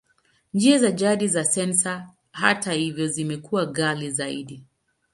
[0.53, 4.63] Njia za jadi za sensa, hata hivyo, zimekuwa ghali zaidi.